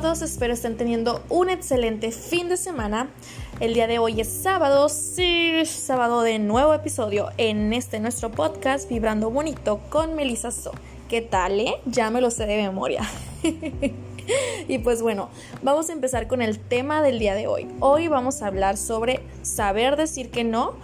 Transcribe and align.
todos, 0.00 0.22
espero 0.22 0.52
estén 0.52 0.76
teniendo 0.76 1.22
un 1.28 1.48
excelente 1.48 2.10
fin 2.10 2.48
de 2.48 2.56
semana. 2.56 3.10
El 3.60 3.74
día 3.74 3.86
de 3.86 4.00
hoy 4.00 4.20
es 4.20 4.28
sábado, 4.28 4.88
sí, 4.88 5.64
sábado 5.66 6.22
de 6.22 6.40
nuevo 6.40 6.74
episodio 6.74 7.28
en 7.38 7.72
este 7.72 8.00
nuestro 8.00 8.32
podcast 8.32 8.88
Vibrando 8.88 9.30
Bonito 9.30 9.78
con 9.90 10.16
Melissa 10.16 10.50
So. 10.50 10.72
¿Qué 11.08 11.20
tal, 11.20 11.60
eh? 11.60 11.76
Ya 11.86 12.10
me 12.10 12.20
lo 12.20 12.32
sé 12.32 12.44
de 12.46 12.56
memoria. 12.56 13.02
y 14.68 14.78
pues 14.78 15.00
bueno, 15.00 15.28
vamos 15.62 15.88
a 15.90 15.92
empezar 15.92 16.26
con 16.26 16.42
el 16.42 16.58
tema 16.58 17.00
del 17.00 17.20
día 17.20 17.36
de 17.36 17.46
hoy. 17.46 17.68
Hoy 17.78 18.08
vamos 18.08 18.42
a 18.42 18.48
hablar 18.48 18.76
sobre 18.76 19.20
saber 19.42 19.94
decir 19.94 20.32
que 20.32 20.42
no. 20.42 20.74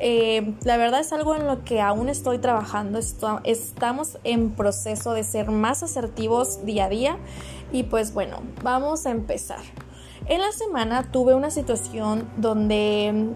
Eh, 0.00 0.54
la 0.64 0.76
verdad 0.76 1.00
es 1.00 1.12
algo 1.12 1.34
en 1.34 1.46
lo 1.46 1.64
que 1.64 1.80
aún 1.80 2.08
estoy 2.08 2.38
trabajando. 2.38 2.98
estamos 3.44 4.18
en 4.24 4.50
proceso 4.50 5.12
de 5.12 5.24
ser 5.24 5.50
más 5.50 5.82
asertivos 5.82 6.64
día 6.64 6.86
a 6.86 6.88
día. 6.88 7.16
Y 7.72 7.84
pues 7.84 8.14
bueno, 8.14 8.42
vamos 8.62 9.06
a 9.06 9.10
empezar. 9.10 9.60
En 10.26 10.40
la 10.40 10.52
semana 10.52 11.10
tuve 11.10 11.34
una 11.34 11.50
situación 11.50 12.28
donde 12.36 13.34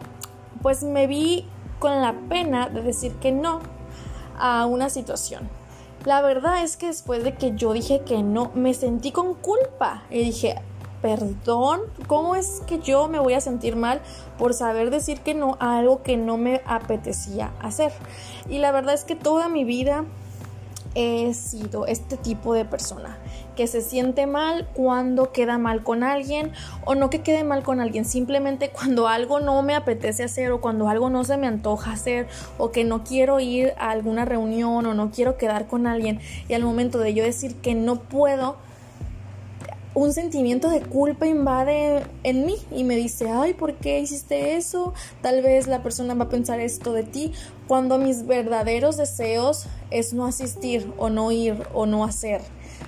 pues 0.63 0.85
me 0.85 1.07
vi 1.07 1.47
con 1.79 2.01
la 2.01 2.15
pena 2.29 2.69
de 2.69 2.83
decir 2.83 3.13
que 3.15 3.33
no 3.33 3.61
a 4.39 4.67
una 4.67 4.89
situación. 4.89 5.49
La 6.05 6.21
verdad 6.21 6.63
es 6.63 6.77
que 6.77 6.87
después 6.87 7.23
de 7.23 7.35
que 7.35 7.55
yo 7.55 7.73
dije 7.73 8.01
que 8.01 8.23
no, 8.23 8.51
me 8.55 8.75
sentí 8.75 9.13
con 9.13 9.35
culpa 9.35 10.03
y 10.11 10.19
dije, 10.19 10.57
perdón, 11.03 11.81
¿cómo 12.07 12.37
es 12.37 12.63
que 12.67 12.79
yo 12.79 13.09
me 13.09 13.19
voy 13.19 13.35
a 13.35 13.41
sentir 13.41 13.77
mal 13.77 14.01
por 14.39 14.55
saber 14.55 14.91
decir 14.91 15.21
que 15.21 15.35
no 15.35 15.57
a 15.61 15.79
algo 15.79 16.03
que 16.03 16.17
no 16.17 16.39
me 16.39 16.63
apetecía 16.65 17.53
hacer? 17.61 17.93
Y 18.49 18.59
la 18.59 18.73
verdad 18.73 18.95
es 18.95 19.05
que 19.05 19.17
toda 19.17 19.49
mi 19.49 19.65
vida 19.65 20.05
he 20.95 21.33
sido 21.35 21.87
este 21.87 22.17
tipo 22.17 22.55
de 22.55 22.65
persona 22.65 23.19
que 23.57 23.67
se 23.67 23.81
siente 23.81 24.27
mal 24.27 24.69
cuando 24.75 25.33
queda 25.33 25.59
mal 25.59 25.83
con 25.83 26.05
alguien 26.05 26.53
o 26.85 26.95
no 26.95 27.11
que 27.11 27.23
quede 27.23 27.45
mal 27.45 27.63
con 27.63 27.81
alguien, 27.81 28.05
simplemente 28.05 28.71
cuando 28.71 29.09
algo 29.09 29.41
no 29.41 29.63
me 29.63 29.75
apetece 29.75 30.25
hacer 30.25 30.53
o 30.53 30.61
cuando 30.61 30.89
algo 30.89 31.11
no 31.11 31.25
se 31.25 31.37
me 31.37 31.47
antoja 31.47 31.93
hacer 31.93 32.29
o 32.59 32.71
que 32.71 32.85
no 32.85 33.05
quiero 33.05 33.41
ir 33.41 33.75
a 33.79 33.91
alguna 33.91 34.25
reunión 34.25 34.87
o 34.87 34.95
no 34.95 35.11
quiero 35.11 35.37
quedar 35.37 35.67
con 35.67 35.87
alguien 35.87 36.21
y 36.49 36.55
al 36.55 36.63
momento 36.63 36.99
de 36.99 37.15
yo 37.15 37.25
decir 37.25 37.57
que 37.57 37.75
no 37.75 37.97
puedo, 37.97 38.57
un 39.95 40.13
sentimiento 40.13 40.71
de 40.71 40.81
culpa 40.81 41.27
invade 41.27 42.03
en 42.23 42.47
mí 42.47 42.57
y 42.71 42.85
me 42.85 42.97
dice, 42.97 43.31
ay, 43.31 43.55
¿por 43.55 43.75
qué 43.75 44.01
hiciste 44.01 44.57
eso? 44.57 44.95
Tal 45.21 45.43
vez 45.43 45.67
la 45.67 45.83
persona 45.83 46.15
va 46.15 46.25
a 46.25 46.29
pensar 46.29 46.61
esto 46.61 46.93
de 46.93 47.03
ti, 47.03 47.33
cuando 47.69 47.99
mis 47.99 48.27
verdaderos 48.27 48.97
deseos 48.97 49.67
es 49.91 50.15
no 50.15 50.25
asistir 50.27 50.91
o 50.97 51.11
no 51.11 51.31
ir 51.31 51.67
o 51.75 51.87
no 51.87 52.05
hacer. 52.05 52.41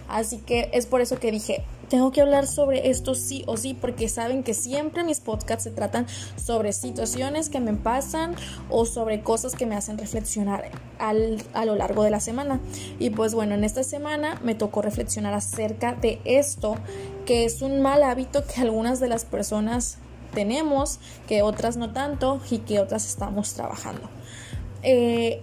Así 0.08 0.38
que 0.38 0.70
es 0.72 0.86
por 0.86 1.00
eso 1.00 1.18
que 1.18 1.30
dije, 1.30 1.64
tengo 1.88 2.10
que 2.12 2.20
hablar 2.20 2.46
sobre 2.46 2.90
esto 2.90 3.14
sí 3.14 3.44
o 3.46 3.56
sí, 3.56 3.74
porque 3.74 4.08
saben 4.08 4.42
que 4.42 4.54
siempre 4.54 5.04
mis 5.04 5.20
podcasts 5.20 5.64
se 5.64 5.70
tratan 5.70 6.06
sobre 6.36 6.72
situaciones 6.72 7.48
que 7.48 7.60
me 7.60 7.74
pasan 7.74 8.34
o 8.70 8.86
sobre 8.86 9.22
cosas 9.22 9.54
que 9.54 9.66
me 9.66 9.76
hacen 9.76 9.98
reflexionar 9.98 10.70
a 10.98 11.64
lo 11.64 11.76
largo 11.76 12.02
de 12.02 12.10
la 12.10 12.20
semana. 12.20 12.60
Y 12.98 13.10
pues 13.10 13.34
bueno, 13.34 13.54
en 13.54 13.64
esta 13.64 13.82
semana 13.82 14.40
me 14.42 14.54
tocó 14.54 14.82
reflexionar 14.82 15.34
acerca 15.34 15.94
de 15.94 16.20
esto, 16.24 16.76
que 17.26 17.44
es 17.44 17.62
un 17.62 17.80
mal 17.80 18.02
hábito 18.02 18.44
que 18.46 18.60
algunas 18.60 19.00
de 19.00 19.08
las 19.08 19.24
personas 19.24 19.98
tenemos, 20.34 20.98
que 21.26 21.42
otras 21.42 21.76
no 21.76 21.92
tanto 21.92 22.40
y 22.50 22.58
que 22.58 22.80
otras 22.80 23.06
estamos 23.06 23.54
trabajando. 23.54 24.08
Eh, 24.82 25.42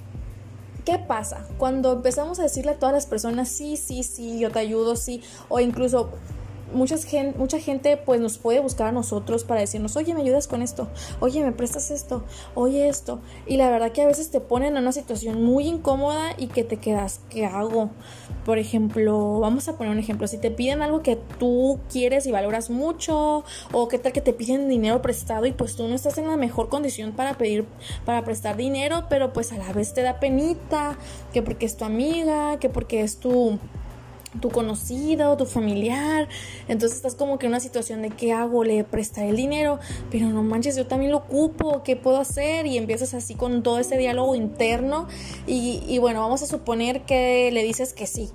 ¿Qué 0.85 0.97
pasa? 0.97 1.45
Cuando 1.57 1.93
empezamos 1.93 2.39
a 2.39 2.43
decirle 2.43 2.71
a 2.71 2.79
todas 2.79 2.93
las 2.93 3.05
personas, 3.05 3.49
sí, 3.49 3.77
sí, 3.77 4.03
sí, 4.03 4.39
yo 4.39 4.51
te 4.51 4.59
ayudo, 4.59 4.95
sí, 4.95 5.21
o 5.47 5.59
incluso 5.59 6.09
muchas 6.73 7.05
mucha 7.37 7.59
gente 7.59 7.97
pues 7.97 8.19
nos 8.19 8.37
puede 8.37 8.59
buscar 8.59 8.87
a 8.87 8.91
nosotros 8.91 9.43
para 9.43 9.61
decirnos, 9.61 9.95
oye, 9.95 10.13
me 10.13 10.21
ayudas 10.21 10.47
con 10.47 10.61
esto, 10.61 10.87
oye, 11.19 11.43
me 11.43 11.51
prestas 11.51 11.91
esto, 11.91 12.23
oye 12.55 12.87
esto. 12.87 13.19
Y 13.45 13.57
la 13.57 13.69
verdad 13.69 13.91
que 13.91 14.01
a 14.01 14.07
veces 14.07 14.31
te 14.31 14.39
ponen 14.39 14.75
en 14.75 14.83
una 14.83 14.91
situación 14.91 15.43
muy 15.43 15.67
incómoda 15.67 16.31
y 16.37 16.47
que 16.47 16.63
te 16.63 16.77
quedas, 16.77 17.21
¿qué 17.29 17.45
hago? 17.45 17.89
Por 18.45 18.57
ejemplo, 18.57 19.39
vamos 19.39 19.67
a 19.67 19.77
poner 19.77 19.93
un 19.93 19.99
ejemplo, 19.99 20.27
si 20.27 20.37
te 20.37 20.49
piden 20.49 20.81
algo 20.81 21.03
que 21.03 21.17
tú 21.37 21.79
quieres 21.91 22.25
y 22.25 22.31
valoras 22.31 22.69
mucho, 22.69 23.43
o 23.71 23.87
qué 23.87 23.99
tal 23.99 24.13
que 24.13 24.21
te 24.21 24.33
piden 24.33 24.67
dinero 24.67 25.01
prestado 25.01 25.45
y 25.45 25.51
pues 25.51 25.75
tú 25.75 25.87
no 25.87 25.93
estás 25.93 26.17
en 26.17 26.27
la 26.27 26.37
mejor 26.37 26.69
condición 26.69 27.11
para 27.11 27.35
pedir, 27.35 27.65
para 28.05 28.23
prestar 28.23 28.57
dinero, 28.57 29.05
pero 29.09 29.31
pues 29.31 29.51
a 29.51 29.57
la 29.57 29.71
vez 29.73 29.93
te 29.93 30.01
da 30.01 30.19
penita, 30.19 30.97
que 31.33 31.41
porque 31.41 31.65
es 31.65 31.77
tu 31.77 31.85
amiga, 31.85 32.57
que 32.59 32.69
porque 32.69 33.01
es 33.01 33.17
tu 33.17 33.59
tu 34.39 34.49
conocido, 34.49 35.35
tu 35.37 35.45
familiar. 35.45 36.27
Entonces 36.67 36.97
estás 36.97 37.15
como 37.15 37.37
que 37.37 37.47
en 37.47 37.51
una 37.51 37.59
situación 37.59 38.01
de 38.01 38.09
qué 38.09 38.33
hago, 38.33 38.63
le 38.63 38.83
prestaré 38.83 39.29
el 39.29 39.35
dinero, 39.35 39.79
pero 40.09 40.27
no 40.27 40.43
manches, 40.43 40.75
yo 40.75 40.87
también 40.87 41.11
lo 41.11 41.17
ocupo, 41.17 41.83
¿qué 41.83 41.95
puedo 41.95 42.17
hacer? 42.19 42.65
Y 42.65 42.77
empiezas 42.77 43.13
así 43.13 43.35
con 43.35 43.63
todo 43.63 43.79
ese 43.79 43.97
diálogo 43.97 44.35
interno 44.35 45.07
y, 45.47 45.97
bueno, 45.99 46.21
vamos 46.21 46.41
a 46.43 46.45
suponer 46.45 47.01
que 47.01 47.51
le 47.51 47.63
dices 47.63 47.93
que 47.93 48.07
sí. 48.07 48.29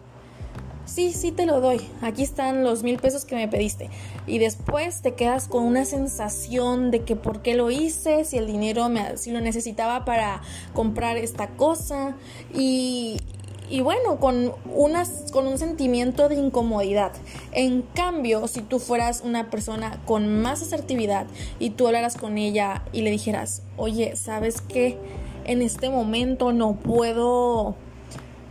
Sí, 0.84 1.12
sí 1.12 1.32
te 1.32 1.46
lo 1.46 1.60
doy. 1.60 1.80
Aquí 2.00 2.22
están 2.22 2.62
los 2.62 2.84
mil 2.84 2.98
pesos 2.98 3.24
que 3.24 3.34
me 3.34 3.48
pediste. 3.48 3.90
Y 4.28 4.38
después 4.38 5.02
te 5.02 5.14
quedas 5.14 5.48
con 5.48 5.64
una 5.64 5.84
sensación 5.84 6.92
de 6.92 7.02
que 7.02 7.16
por 7.16 7.42
qué 7.42 7.54
lo 7.54 7.72
hice, 7.72 8.24
si 8.24 8.38
el 8.38 8.46
dinero 8.46 8.88
me, 8.88 9.16
si 9.16 9.32
lo 9.32 9.40
necesitaba 9.40 10.04
para 10.04 10.42
comprar 10.74 11.16
esta 11.16 11.48
cosa. 11.48 12.14
Y, 12.54 13.16
y 13.68 13.80
bueno, 13.80 14.18
con, 14.18 14.52
unas, 14.72 15.30
con 15.32 15.46
un 15.46 15.58
sentimiento 15.58 16.28
de 16.28 16.36
incomodidad. 16.36 17.12
En 17.52 17.82
cambio, 17.82 18.46
si 18.48 18.62
tú 18.62 18.78
fueras 18.78 19.22
una 19.24 19.50
persona 19.50 20.00
con 20.04 20.40
más 20.40 20.62
asertividad 20.62 21.26
y 21.58 21.70
tú 21.70 21.86
hablaras 21.86 22.16
con 22.16 22.38
ella 22.38 22.82
y 22.92 23.02
le 23.02 23.10
dijeras, 23.10 23.62
oye, 23.76 24.16
¿sabes 24.16 24.60
qué? 24.60 24.98
En 25.44 25.62
este 25.62 25.90
momento 25.90 26.52
no 26.52 26.76
puedo 26.76 27.76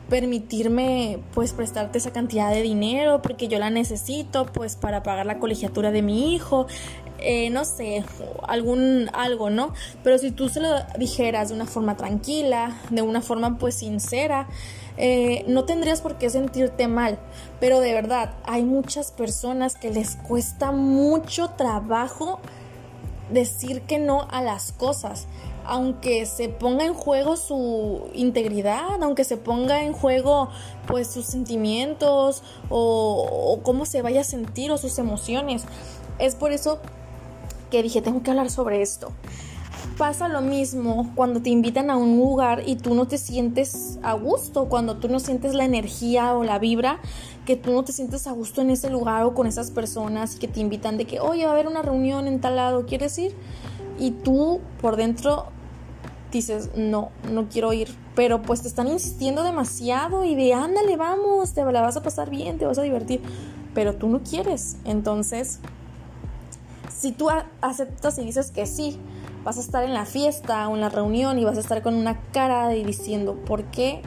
permitirme 0.10 1.20
pues 1.34 1.54
prestarte 1.54 1.98
esa 1.98 2.12
cantidad 2.12 2.52
de 2.52 2.62
dinero 2.62 3.24
porque 3.24 3.48
yo 3.48 3.58
la 3.58 3.72
necesito 3.72 4.46
pues 4.46 4.76
para 4.76 5.02
pagar 5.02 5.26
la 5.26 5.40
colegiatura 5.40 5.90
de 5.90 6.04
mi 6.04 6.36
hijo 6.36 6.68
eh, 7.20 7.50
no 7.50 7.64
sé, 7.66 8.04
algún 8.48 9.10
algo, 9.14 9.50
¿no? 9.50 9.74
Pero 10.04 10.18
si 10.18 10.32
tú 10.32 10.50
se 10.50 10.60
lo 10.60 10.70
dijeras 10.98 11.50
de 11.50 11.56
una 11.56 11.66
forma 11.66 11.96
tranquila, 11.96 12.78
de 12.90 13.02
una 13.02 13.22
forma 13.22 13.58
pues 13.58 13.76
sincera, 13.76 14.48
eh, 14.98 15.44
no 15.48 15.66
tendrías 15.66 16.02
por 16.02 16.18
qué 16.18 16.30
sentirte 16.30 16.88
mal. 16.88 17.20
Pero 17.60 17.80
de 17.80 17.94
verdad, 17.94 18.34
hay 18.46 18.64
muchas 18.64 19.12
personas 19.12 19.76
que 19.76 19.92
les 19.92 20.16
cuesta 20.16 20.72
mucho 20.72 21.50
trabajo 21.52 22.40
decir 23.32 23.82
que 23.82 24.00
no 24.00 24.28
a 24.32 24.42
las 24.42 24.72
cosas. 24.72 25.28
Aunque 25.68 26.28
se 26.28 26.48
ponga 26.48 26.86
en 26.86 26.94
juego 26.94 27.38
su 27.38 28.10
integridad, 28.14 29.02
aunque 29.02 29.24
se 29.24 29.36
ponga 29.36 29.84
en 29.84 29.94
juego 29.94 30.50
pues 30.86 31.08
sus 31.08 31.26
sentimientos 31.26 32.44
o 32.70 33.60
cómo 33.64 33.86
se 33.86 34.04
vaya 34.04 34.22
a 34.22 34.24
sentir 34.24 34.72
o 34.72 34.78
sus 34.78 35.00
emociones. 35.00 35.64
Es 36.20 36.36
por 36.36 36.52
eso 36.52 36.80
que 37.72 37.82
dije, 37.82 38.02
tengo 38.02 38.22
que 38.22 38.30
hablar 38.30 38.52
sobre 38.52 38.82
esto. 38.84 39.12
Pasa 39.98 40.28
lo 40.28 40.42
mismo 40.42 41.10
cuando 41.16 41.42
te 41.42 41.50
invitan 41.50 41.90
a 41.90 41.96
un 41.96 42.18
lugar 42.18 42.64
y 42.66 42.76
tú 42.76 42.96
no 42.96 43.08
te 43.08 43.18
sientes 43.18 43.98
a 44.04 44.12
gusto, 44.12 44.66
cuando 44.66 44.98
tú 44.98 45.08
no 45.08 45.22
sientes 45.22 45.54
la 45.54 45.64
energía 45.64 46.34
o 46.34 46.44
la 46.44 46.60
vibra, 46.60 47.00
que 47.46 47.56
tú 47.56 47.72
no 47.72 47.86
te 47.86 47.94
sientes 47.94 48.28
a 48.28 48.34
gusto 48.34 48.62
en 48.62 48.72
ese 48.72 48.90
lugar 48.90 49.24
o 49.24 49.34
con 49.34 49.48
esas 49.48 49.72
personas 49.72 50.36
que 50.36 50.50
te 50.50 50.60
invitan 50.60 50.98
de 50.98 51.06
que, 51.06 51.22
oye, 51.22 51.46
va 51.46 51.52
a 51.52 51.54
haber 51.54 51.68
una 51.68 51.82
reunión 51.82 52.28
en 52.28 52.42
tal 52.42 52.58
lado, 52.58 52.86
¿quieres 52.86 53.18
ir? 53.18 53.34
Y 53.98 54.12
tú 54.12 54.60
por 54.82 54.98
dentro 54.98 55.46
dices, 56.30 56.72
no, 56.76 57.12
no 57.32 57.48
quiero 57.48 57.72
ir, 57.72 57.88
pero 58.16 58.42
pues 58.42 58.64
te 58.64 58.68
están 58.68 58.90
insistiendo 58.90 59.44
demasiado 59.44 60.26
y 60.26 60.36
de, 60.36 60.54
ándale, 60.54 60.98
vamos, 60.98 61.54
te 61.54 61.64
la 61.64 61.80
vas 61.80 61.96
a 61.96 62.04
pasar 62.04 62.30
bien, 62.30 62.58
te 62.58 62.66
vas 62.66 62.78
a 62.78 62.82
divertir, 62.82 63.22
pero 63.74 63.96
tú 63.96 64.10
no 64.10 64.22
quieres, 64.24 64.76
entonces 64.84 65.62
si 66.90 67.12
tú 67.12 67.30
aceptas 67.62 68.18
y 68.18 68.26
dices 68.26 68.52
que 68.52 68.66
sí, 68.66 69.00
vas 69.46 69.58
a 69.58 69.62
estar 69.62 69.84
en 69.84 69.94
la 69.94 70.06
fiesta 70.06 70.68
o 70.68 70.76
en 70.76 70.82
la 70.82 70.90
reunión 70.90 71.40
y 71.40 71.46
vas 71.46 71.56
a 71.56 71.62
estar 71.62 71.82
con 71.84 71.94
una 71.94 72.20
cara 72.32 72.68
de 72.68 72.84
diciendo, 72.84 73.36
¿por 73.46 73.64
qué 73.66 74.02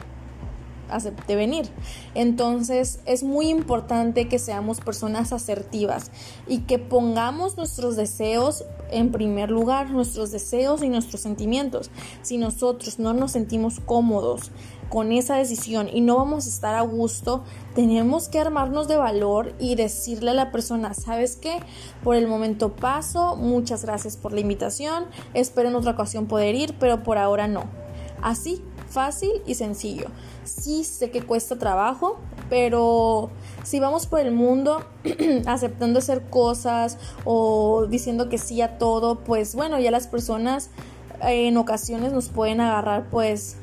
acepté 0.89 1.35
venir? 1.35 1.69
Entonces 2.13 2.99
es 3.05 3.23
muy 3.23 3.49
importante 3.49 4.27
que 4.27 4.37
seamos 4.37 4.81
personas 4.81 5.31
asertivas 5.31 6.11
y 6.45 6.59
que 6.59 6.77
pongamos 6.77 7.55
nuestros 7.55 7.95
deseos 7.95 8.65
en 8.91 9.11
primer 9.11 9.51
lugar, 9.51 9.89
nuestros 9.91 10.31
deseos 10.31 10.83
y 10.83 10.89
nuestros 10.89 11.21
sentimientos. 11.21 11.91
Si 12.21 12.37
nosotros 12.37 12.99
no 12.99 13.13
nos 13.13 13.31
sentimos 13.31 13.79
cómodos 13.79 14.51
con 14.89 15.11
esa 15.11 15.35
decisión 15.35 15.87
y 15.91 16.01
no 16.01 16.17
vamos 16.17 16.45
a 16.45 16.49
estar 16.49 16.75
a 16.75 16.81
gusto, 16.81 17.43
tenemos 17.75 18.27
que 18.27 18.39
armarnos 18.39 18.87
de 18.87 18.97
valor 18.97 19.53
y 19.59 19.75
decirle 19.75 20.31
a 20.31 20.33
la 20.33 20.51
persona, 20.51 20.93
¿sabes 20.93 21.35
qué? 21.35 21.59
Por 22.03 22.15
el 22.15 22.27
momento 22.27 22.75
paso, 22.75 23.35
muchas 23.35 23.85
gracias 23.85 24.17
por 24.17 24.33
la 24.33 24.39
invitación, 24.39 25.05
espero 25.33 25.69
en 25.69 25.75
otra 25.75 25.91
ocasión 25.91 26.25
poder 26.27 26.55
ir, 26.55 26.75
pero 26.79 27.03
por 27.03 27.17
ahora 27.17 27.47
no. 27.47 27.65
Así 28.21 28.61
fácil 28.89 29.41
y 29.45 29.55
sencillo. 29.55 30.07
Sí 30.43 30.83
sé 30.83 31.11
que 31.11 31.21
cuesta 31.21 31.57
trabajo, 31.57 32.17
pero 32.49 33.29
si 33.63 33.79
vamos 33.79 34.07
por 34.07 34.19
el 34.19 34.31
mundo 34.31 34.83
aceptando 35.45 35.99
hacer 35.99 36.23
cosas 36.29 36.97
o 37.25 37.85
diciendo 37.87 38.29
que 38.29 38.37
sí 38.37 38.61
a 38.61 38.77
todo, 38.77 39.19
pues 39.19 39.55
bueno, 39.55 39.79
ya 39.79 39.91
las 39.91 40.07
personas 40.07 40.69
en 41.21 41.57
ocasiones 41.57 42.13
nos 42.13 42.29
pueden 42.29 42.61
agarrar 42.61 43.05
pues 43.09 43.57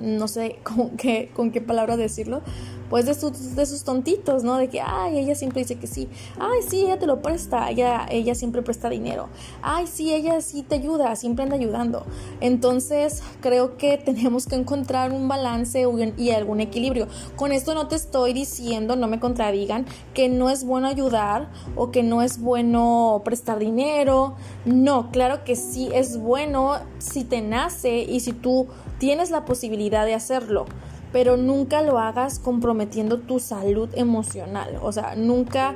no 0.00 0.28
sé 0.28 0.58
con 0.62 0.90
qué, 0.90 1.30
con 1.34 1.50
qué 1.50 1.60
palabra 1.60 1.96
decirlo, 1.96 2.42
pues 2.90 3.06
de 3.06 3.14
sus, 3.14 3.54
de 3.54 3.66
sus 3.66 3.84
tontitos, 3.84 4.44
¿no? 4.44 4.56
De 4.56 4.68
que, 4.68 4.80
ay, 4.80 5.18
ella 5.18 5.34
siempre 5.34 5.62
dice 5.62 5.76
que 5.76 5.86
sí, 5.86 6.08
ay, 6.38 6.60
sí, 6.68 6.84
ella 6.84 6.98
te 6.98 7.06
lo 7.06 7.22
presta, 7.22 7.70
ella, 7.70 8.06
ella 8.10 8.34
siempre 8.34 8.62
presta 8.62 8.88
dinero, 8.88 9.28
ay, 9.62 9.86
sí, 9.86 10.12
ella 10.12 10.40
sí 10.40 10.62
te 10.62 10.76
ayuda, 10.76 11.14
siempre 11.16 11.44
anda 11.44 11.56
ayudando. 11.56 12.04
Entonces, 12.40 13.22
creo 13.40 13.76
que 13.76 13.98
tenemos 14.04 14.46
que 14.46 14.56
encontrar 14.56 15.12
un 15.12 15.28
balance 15.28 15.84
y 16.16 16.30
algún 16.30 16.60
equilibrio. 16.60 17.08
Con 17.36 17.52
esto 17.52 17.74
no 17.74 17.88
te 17.88 17.96
estoy 17.96 18.32
diciendo, 18.32 18.96
no 18.96 19.08
me 19.08 19.20
contradigan, 19.20 19.86
que 20.14 20.28
no 20.28 20.50
es 20.50 20.64
bueno 20.64 20.88
ayudar 20.88 21.48
o 21.76 21.90
que 21.90 22.02
no 22.02 22.22
es 22.22 22.40
bueno 22.40 23.22
prestar 23.24 23.58
dinero. 23.58 24.36
No, 24.64 25.10
claro 25.10 25.44
que 25.44 25.56
sí 25.56 25.88
es 25.92 26.18
bueno 26.18 26.76
si 26.98 27.24
te 27.24 27.40
nace 27.40 27.98
y 27.98 28.20
si 28.20 28.32
tú 28.32 28.66
tienes 28.98 29.30
la 29.30 29.44
posibilidad 29.44 30.04
de 30.04 30.14
hacerlo 30.14 30.66
pero 31.12 31.36
nunca 31.36 31.82
lo 31.82 31.98
hagas 31.98 32.38
comprometiendo 32.38 33.18
tu 33.18 33.38
salud 33.38 33.88
emocional. 33.94 34.78
O 34.82 34.92
sea, 34.92 35.14
nunca 35.16 35.74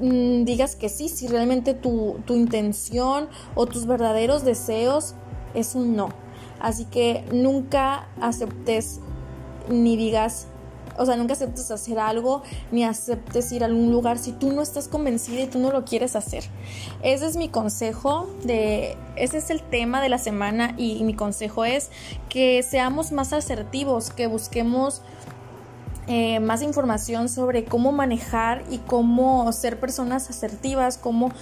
mm, 0.00 0.44
digas 0.44 0.76
que 0.76 0.88
sí, 0.88 1.08
si 1.08 1.28
realmente 1.28 1.74
tu, 1.74 2.16
tu 2.24 2.34
intención 2.34 3.28
o 3.54 3.66
tus 3.66 3.86
verdaderos 3.86 4.44
deseos 4.44 5.14
es 5.54 5.74
un 5.74 5.96
no. 5.96 6.08
Así 6.60 6.84
que 6.84 7.24
nunca 7.32 8.08
aceptes 8.20 9.00
ni 9.68 9.96
digas 9.96 10.48
o 10.98 11.06
sea, 11.06 11.16
nunca 11.16 11.32
aceptes 11.34 11.70
hacer 11.70 11.98
algo 11.98 12.42
ni 12.70 12.84
aceptes 12.84 13.50
ir 13.52 13.62
a 13.62 13.66
algún 13.66 13.90
lugar 13.90 14.18
si 14.18 14.32
tú 14.32 14.52
no 14.52 14.62
estás 14.62 14.88
convencida 14.88 15.40
y 15.40 15.46
tú 15.46 15.58
no 15.58 15.70
lo 15.70 15.84
quieres 15.84 16.16
hacer. 16.16 16.44
Ese 17.02 17.26
es 17.26 17.36
mi 17.36 17.48
consejo 17.48 18.28
de 18.44 18.96
ese 19.16 19.38
es 19.38 19.50
el 19.50 19.62
tema 19.62 20.00
de 20.00 20.08
la 20.08 20.18
semana 20.18 20.74
y 20.76 21.02
mi 21.04 21.14
consejo 21.14 21.64
es 21.64 21.90
que 22.28 22.62
seamos 22.62 23.12
más 23.12 23.32
asertivos, 23.32 24.10
que 24.10 24.26
busquemos 24.26 25.02
eh, 26.06 26.40
más 26.40 26.62
información 26.62 27.28
sobre 27.28 27.64
cómo 27.64 27.92
manejar 27.92 28.64
y 28.70 28.78
cómo 28.78 29.52
ser 29.52 29.78
personas 29.78 30.30
asertivas, 30.30 30.96
cómo 30.96 31.32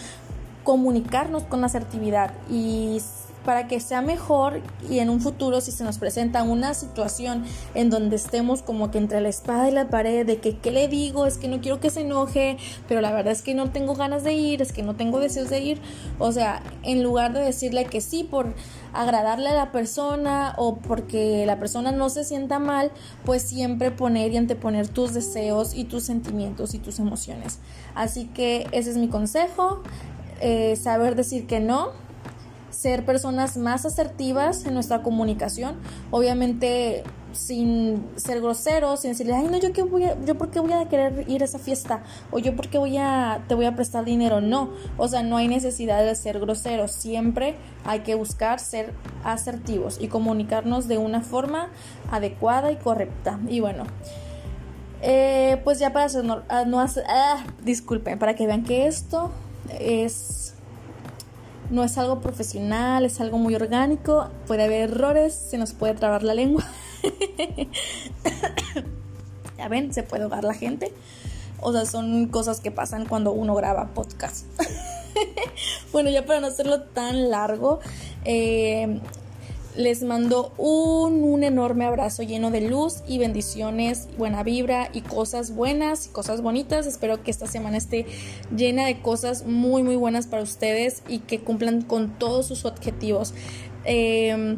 comunicarnos 0.65 1.45
con 1.45 1.63
asertividad 1.63 2.35
y 2.51 3.01
para 3.47 3.69
que 3.69 3.79
sea 3.79 4.03
mejor 4.03 4.61
y 4.91 4.99
en 4.99 5.09
un 5.09 5.21
futuro 5.21 5.61
si 5.61 5.71
se 5.71 5.85
nos 5.85 5.99
presenta 5.99 6.43
una 6.43 6.75
situación 6.75 7.45
en 7.77 7.91
donde 7.91 8.17
estemos 8.17 8.61
como 8.61 8.91
que 8.91 8.99
entre 8.99 9.21
la 9.21 9.29
espada 9.29 9.71
y 9.71 9.73
la 9.73 9.89
pared 9.89 10.27
de 10.27 10.39
que 10.39 10.59
qué 10.59 10.73
le 10.73 10.89
digo, 10.89 11.27
es 11.27 11.39
que 11.39 11.47
no 11.47 11.61
quiero 11.61 11.79
que 11.79 11.89
se 11.91 12.01
enoje, 12.01 12.59
pero 12.89 13.01
la 13.01 13.13
verdad 13.13 13.33
es 13.33 13.43
que 13.43 13.55
no 13.55 13.71
tengo 13.71 13.95
ganas 13.95 14.25
de 14.25 14.33
ir, 14.33 14.63
es 14.63 14.73
que 14.73 14.83
no 14.83 14.97
tengo 14.97 15.21
deseos 15.21 15.49
de 15.49 15.61
ir, 15.61 15.81
o 16.19 16.33
sea, 16.33 16.61
en 16.83 17.05
lugar 17.05 17.33
de 17.33 17.41
decirle 17.41 17.85
que 17.85 18.01
sí 18.01 18.25
por 18.25 18.53
agradarle 18.93 19.51
a 19.51 19.55
la 19.55 19.71
persona 19.71 20.55
o 20.57 20.79
porque 20.79 21.47
la 21.47 21.61
persona 21.61 21.93
no 21.93 22.11
se 22.11 22.25
sienta 22.25 22.59
mal, 22.59 22.91
pues 23.25 23.43
siempre 23.43 23.93
poner 23.93 24.33
y 24.33 24.39
anteponer 24.39 24.89
tus 24.89 25.15
deseos 25.15 25.73
y 25.73 25.85
tus 25.85 26.03
sentimientos 26.03 26.75
y 26.75 26.79
tus 26.79 26.99
emociones. 26.99 27.61
Así 27.95 28.25
que 28.27 28.67
ese 28.73 28.91
es 28.91 28.97
mi 28.97 29.07
consejo, 29.07 29.83
eh, 30.41 30.75
saber 30.75 31.15
decir 31.15 31.47
que 31.47 31.61
no 31.61 32.06
ser 32.71 33.05
personas 33.05 33.57
más 33.57 33.87
asertivas 33.87 34.65
en 34.67 34.75
nuestra 34.75 35.03
comunicación, 35.03 35.77
obviamente 36.11 37.05
sin 37.33 38.05
ser 38.17 38.41
groseros, 38.41 39.01
sin 39.01 39.11
decirle, 39.13 39.35
ay, 39.35 39.49
no, 39.51 39.59
yo 39.59 39.73
qué 39.73 39.83
voy 39.83 40.05
a, 40.05 40.17
yo 40.25 40.37
por 40.37 40.51
qué 40.51 40.61
voy 40.61 40.73
a 40.73 40.89
querer 40.89 41.25
ir 41.29 41.43
a 41.43 41.45
esa 41.45 41.59
fiesta, 41.59 42.03
o 42.31 42.39
yo 42.39 42.57
por 42.57 42.69
qué 42.69 42.79
voy 42.79 42.97
a, 42.97 43.45
te 43.47 43.55
voy 43.55 43.67
a 43.67 43.77
prestar 43.77 44.05
dinero, 44.05 44.41
no, 44.41 44.71
o 44.97 45.09
sea, 45.09 45.23
no 45.23 45.37
hay 45.37 45.49
necesidad 45.49 46.03
de 46.03 46.15
ser 46.15 46.41
groseros, 46.41 46.93
siempre 46.93 47.57
hay 47.85 48.01
que 48.01 48.15
buscar 48.15 48.59
ser 48.59 48.93
asertivos 49.23 49.99
y 50.01 50.09
comunicarnos 50.09 50.89
de 50.89 50.99
una 50.99 51.21
forma 51.21 51.69
adecuada 52.11 52.73
y 52.73 52.77
correcta. 52.77 53.39
Y 53.49 53.61
bueno, 53.61 53.85
eh, 55.03 55.61
pues 55.65 55.79
ya 55.79 55.93
para 55.93 56.09
no, 56.23 56.43
ah, 56.49 56.83
hacer, 56.83 57.05
ah, 57.09 57.45
disculpen, 57.63 58.19
para 58.19 58.35
que 58.35 58.47
vean 58.47 58.65
que 58.65 58.87
esto 58.87 59.31
es 59.79 60.55
no 61.71 61.85
es 61.85 61.99
algo 61.99 62.21
profesional, 62.21 63.05
es 63.05 63.21
algo 63.21 63.39
muy 63.39 63.55
orgánico, 63.55 64.29
puede 64.47 64.65
haber 64.65 64.91
errores, 64.91 65.35
se 65.35 65.59
nos 65.59 65.73
puede 65.73 65.95
trabar 65.95 66.23
la 66.23 66.35
lengua. 66.35 66.65
ya 69.59 69.69
ven, 69.69 69.93
se 69.93 70.03
puede 70.03 70.25
ahogar 70.25 70.45
la 70.45 70.55
gente. 70.55 70.93
O 71.61 71.73
sea, 71.73 71.87
son 71.87 72.29
cosas 72.29 72.61
que 72.61 72.71
pasan 72.71 73.07
cuando 73.07 73.33
uno 73.33 73.55
graba 73.55 73.89
podcast. 73.95 74.47
bueno, 75.93 76.11
ya 76.11 76.27
para 76.27 76.41
no 76.41 76.49
hacerlo 76.49 76.83
tan 76.83 77.31
largo, 77.31 77.81
eh, 78.25 79.01
les 79.77 80.03
mando 80.03 80.53
un, 80.59 81.23
un, 81.23 81.45
enorme 81.45 81.85
abrazo 81.85 82.23
lleno 82.23 82.51
de 82.51 82.63
luz 82.63 83.03
y 83.07 83.19
bendiciones, 83.19 84.09
buena 84.17 84.43
vibra 84.43 84.89
y 84.93 85.03
cosas 85.03 85.55
buenas 85.55 86.07
y 86.07 86.09
cosas 86.11 86.41
bonitas. 86.41 86.87
Espero 86.87 87.23
que 87.23 87.31
esta 87.31 87.47
semana 87.47 87.77
esté 87.77 88.07
llena 88.55 88.87
de 88.87 89.01
cosas 89.01 89.47
muy, 89.47 89.83
muy 89.83 89.97
buenas 89.97 90.27
para 90.27 90.43
ustedes 90.43 91.03
y 91.09 91.21
que 91.21 91.41
cumplan 91.41 91.83
con 91.83 92.19
todos 92.19 92.47
sus 92.47 92.65
objetivos. 92.65 93.35
Eh, 93.85 94.57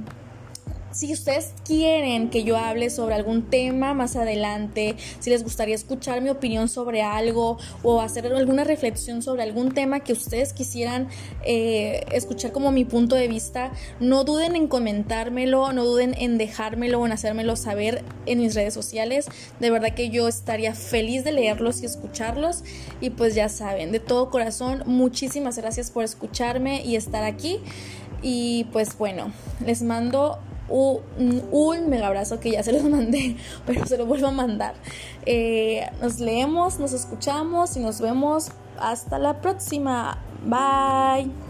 si 0.98 1.12
ustedes 1.12 1.54
quieren 1.64 2.28
que 2.28 2.42
yo 2.42 2.56
hable 2.56 2.90
sobre 2.90 3.14
algún 3.14 3.48
tema 3.48 3.94
más 3.94 4.16
adelante, 4.16 4.96
si 5.20 5.30
les 5.30 5.44
gustaría 5.44 5.76
escuchar 5.76 6.20
mi 6.22 6.28
opinión 6.28 6.68
sobre 6.68 7.02
algo 7.02 7.56
o 7.84 8.00
hacer 8.00 8.26
alguna 8.26 8.64
reflexión 8.64 9.22
sobre 9.22 9.44
algún 9.44 9.70
tema 9.70 10.00
que 10.00 10.12
ustedes 10.12 10.52
quisieran 10.52 11.06
eh, 11.44 12.04
escuchar 12.10 12.50
como 12.50 12.72
mi 12.72 12.84
punto 12.84 13.14
de 13.14 13.28
vista, 13.28 13.70
no 14.00 14.24
duden 14.24 14.56
en 14.56 14.66
comentármelo, 14.66 15.72
no 15.72 15.84
duden 15.84 16.16
en 16.18 16.36
dejármelo 16.36 16.98
o 16.98 17.06
en 17.06 17.12
hacérmelo 17.12 17.54
saber 17.54 18.02
en 18.26 18.40
mis 18.40 18.56
redes 18.56 18.74
sociales. 18.74 19.28
De 19.60 19.70
verdad 19.70 19.94
que 19.94 20.10
yo 20.10 20.26
estaría 20.26 20.74
feliz 20.74 21.22
de 21.22 21.30
leerlos 21.30 21.80
y 21.80 21.86
escucharlos. 21.86 22.64
Y 23.00 23.10
pues 23.10 23.36
ya 23.36 23.48
saben, 23.48 23.92
de 23.92 24.00
todo 24.00 24.30
corazón, 24.30 24.82
muchísimas 24.84 25.58
gracias 25.58 25.92
por 25.92 26.02
escucharme 26.02 26.84
y 26.84 26.96
estar 26.96 27.22
aquí. 27.22 27.60
Y 28.20 28.64
pues 28.72 28.98
bueno, 28.98 29.30
les 29.64 29.82
mando 29.82 30.40
un, 30.68 31.88
mega 31.88 32.06
abrazo 32.06 32.40
que 32.40 32.52
ya 32.52 32.62
se 32.62 32.72
los 32.72 32.84
mandé, 32.90 33.36
pero 33.66 33.86
se 33.86 33.98
lo 33.98 34.06
vuelvo 34.06 34.28
a 34.28 34.32
mandar. 34.32 34.74
Eh, 35.26 35.86
nos 36.00 36.20
leemos, 36.20 36.78
nos 36.78 36.92
escuchamos 36.92 37.76
y 37.76 37.80
nos 37.80 38.00
vemos 38.00 38.48
hasta 38.78 39.18
la 39.18 39.40
próxima. 39.40 40.18
Bye. 40.44 41.47